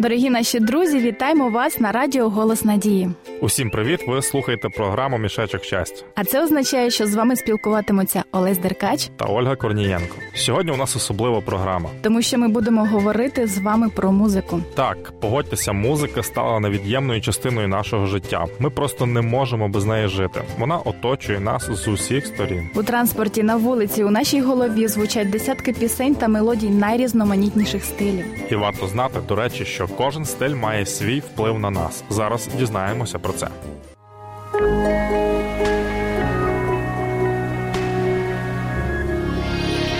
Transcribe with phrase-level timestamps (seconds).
[0.00, 3.10] Дорогі наші друзі, вітаємо вас на радіо Голос Надії.
[3.40, 4.00] Усім привіт!
[4.06, 9.24] Ви слухаєте програму Мішечок щастя А це означає, що з вами спілкуватимуться Олесь Деркач та
[9.24, 10.16] Ольга Корнієнко.
[10.34, 11.90] Сьогодні у нас особлива програма.
[12.02, 14.60] тому що ми будемо говорити з вами про музику.
[14.74, 18.44] Так, погодьтеся, музика стала невід'ємною частиною нашого життя.
[18.58, 20.40] Ми просто не можемо без неї жити.
[20.58, 22.68] Вона оточує нас з усіх сторін.
[22.74, 28.24] У транспорті на вулиці у нашій голові звучать десятки пісень та мелодій найрізноманітніших стилів.
[28.50, 32.04] І варто знати, до речі, що кожен стиль має свій вплив на нас.
[32.10, 33.48] Зараз дізнаємося про це.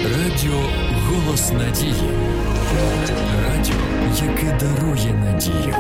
[0.05, 0.61] Радіо
[1.09, 2.11] Голос Надії.
[3.43, 3.75] Радіо,
[4.27, 5.75] яке дарує надію.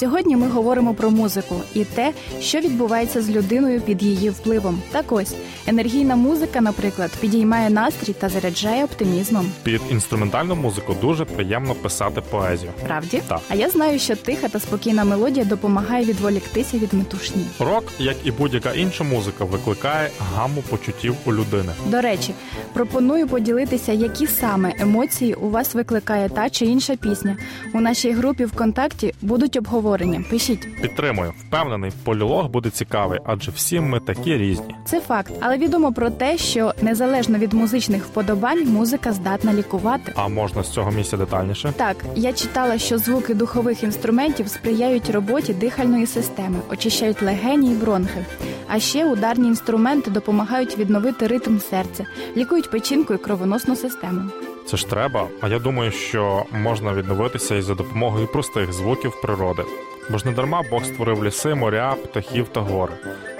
[0.00, 4.82] Сьогодні ми говоримо про музику і те, що відбувається з людиною під її впливом.
[4.90, 5.34] Так ось
[5.66, 9.50] енергійна музика, наприклад, підіймає настрій та заряджає оптимізмом.
[9.62, 12.72] Під інструментальну музику дуже приємно писати поезію.
[12.86, 13.22] Правді?
[13.26, 13.40] Так.
[13.48, 17.44] А я знаю, що тиха та спокійна мелодія допомагає відволіктися від метушні.
[17.58, 21.72] Рок, як і будь-яка інша музика, викликає гаму почуттів у людини.
[21.86, 22.34] До речі,
[22.72, 27.36] пропоную поділитися, які саме емоції у вас викликає та чи інша пісня.
[27.74, 29.56] У нашій групі ВКонтакті будуть
[29.90, 30.24] обговорення.
[30.30, 30.80] Пишіть.
[30.82, 34.74] Підтримую, впевнений, полілог буде цікавий, адже всі ми такі різні.
[34.84, 40.12] Це факт, але відомо про те, що незалежно від музичних вподобань, музика здатна лікувати.
[40.16, 41.72] А можна з цього місця детальніше?
[41.76, 48.26] Так, я читала, що звуки духових інструментів сприяють роботі дихальної системи, очищають легені і бронхи.
[48.68, 52.04] А ще ударні інструменти допомагають відновити ритм серця,
[52.36, 54.20] лікують печінку і кровоносну систему.
[54.66, 55.28] Це ж треба.
[55.40, 59.62] А я думаю, що можна відновитися і за допомогою простих звуків природи.
[60.10, 62.92] Бо ж не дарма Бог створив ліси, моря, птахів та гори.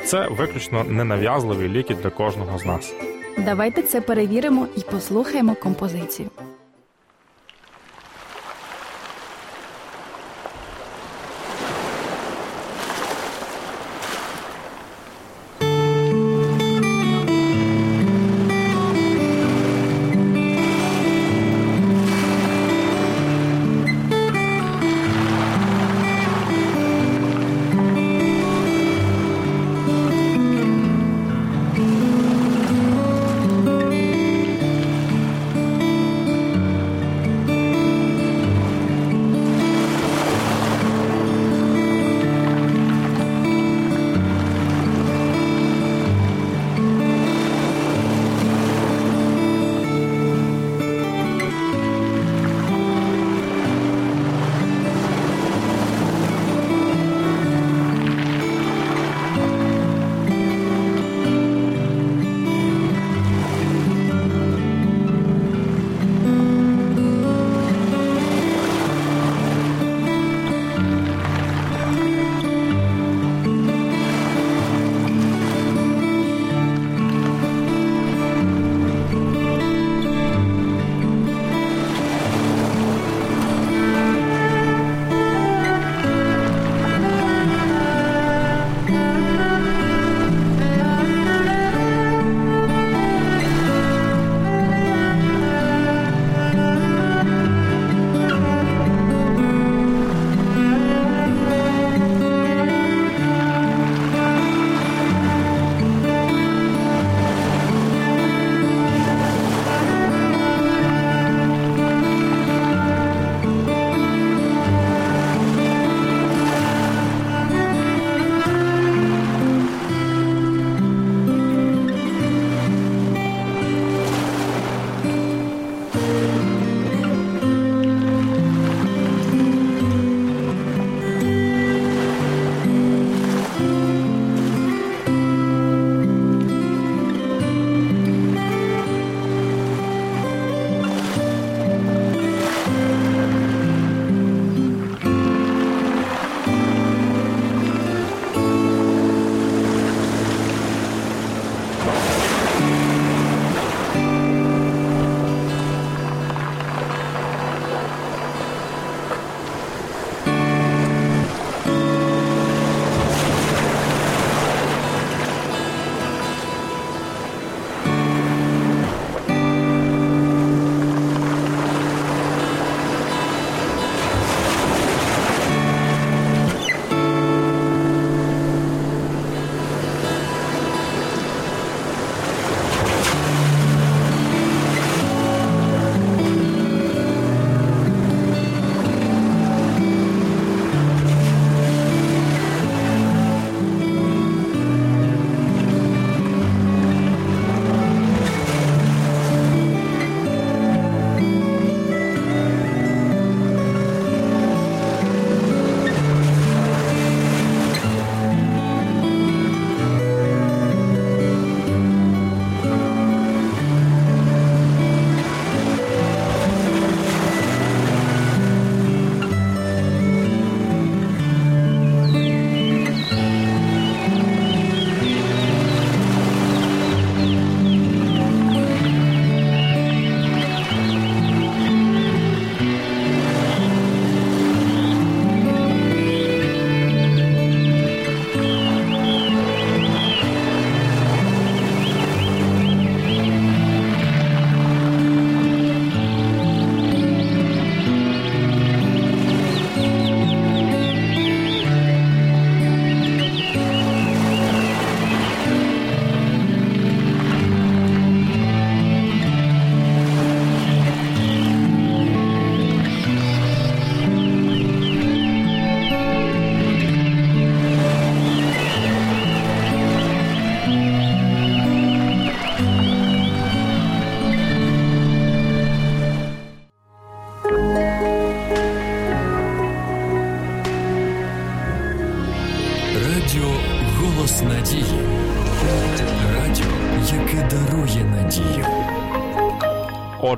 [0.05, 2.95] Це виключно ненав'язливі ліки для кожного з нас.
[3.39, 6.29] Давайте це перевіримо і послухаємо композицію.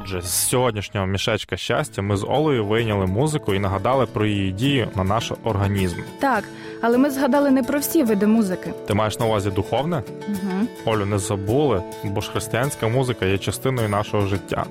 [0.04, 4.88] Отже, з сьогоднішнього мішечка щастя ми з Олею вийняли музику і нагадали про її дію
[4.96, 5.96] на наш організм.
[6.20, 6.44] Так,
[6.80, 8.72] але ми згадали не про всі види музики.
[8.86, 10.02] Ти маєш на увазі духовне?
[10.28, 10.66] Угу.
[10.84, 14.64] Олю, не забули, бо ж християнська музика є частиною нашого життя.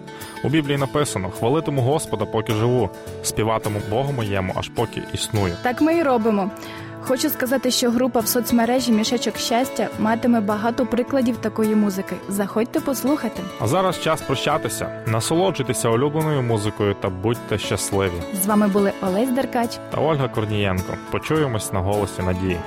[0.44, 2.89] У Біблії написано: хвалитиму Господа, поки живу,
[3.24, 5.54] співатиму Богу моєму, аж поки існую.
[5.63, 6.51] Так ми і робимо.
[7.03, 12.15] Хочу сказати, що група в соцмережі Мішечок щастя матиме багато прикладів такої музики.
[12.30, 13.42] Заходьте послухати.
[13.59, 15.03] А зараз час прощатися.
[15.07, 18.21] Насолоджуйтеся улюбленою музикою та будьте щасливі.
[18.44, 19.80] З вами були Олесь Деркач.
[19.92, 20.94] Та Ольга Корнієнко.
[21.12, 22.57] Почуємось на голосі надії.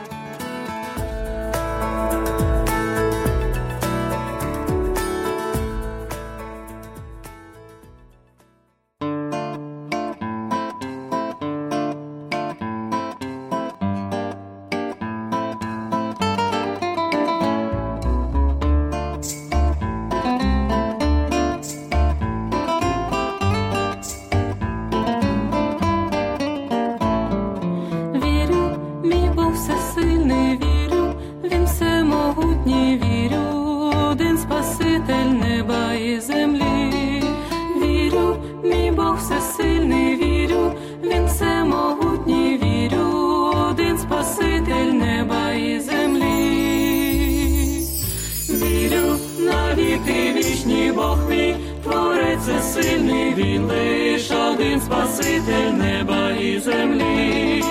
[52.75, 57.65] Сильний, він лиш один Спаситель неба і землі.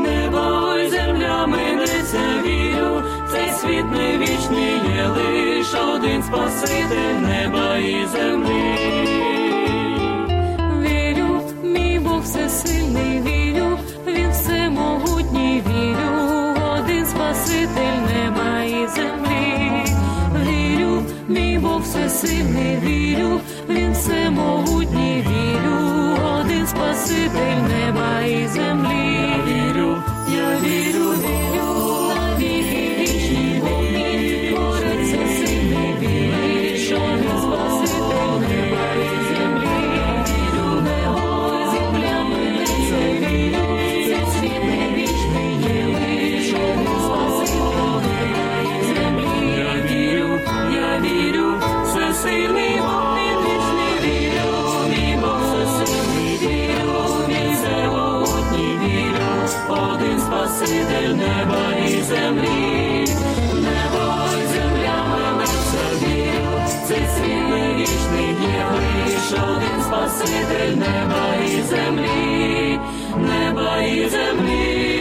[0.00, 8.06] Небо й земля минеться, вірю, цей світ не вічний є лиш один Спаситель неба і
[8.06, 8.57] землі.
[21.78, 29.14] Бог всесильний, вірю, він всемогутній, вірю, один Спаситель неба і землі.
[29.22, 29.96] Я вірю,
[30.32, 31.12] я вірю,
[60.68, 63.04] Спаситель неба і землі.
[63.54, 64.04] Небо
[64.42, 72.80] і земля минеться, вірю, цей світ не вічний є лиш один Спаситель неба і землі,
[73.16, 74.97] неба і землі.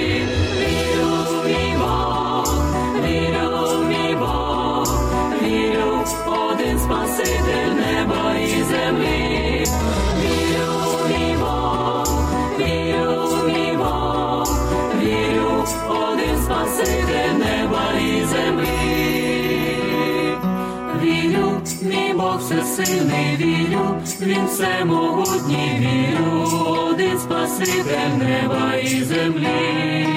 [22.87, 26.49] сильний вірю, він всемогутній вірю,
[26.89, 30.07] один спаситель неба і землі.